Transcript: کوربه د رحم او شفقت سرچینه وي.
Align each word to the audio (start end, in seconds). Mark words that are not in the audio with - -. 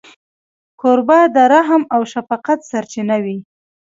کوربه 0.79 1.19
د 1.35 1.37
رحم 1.53 1.81
او 1.95 2.01
شفقت 2.13 2.59
سرچینه 2.69 3.17
وي. 3.23 3.37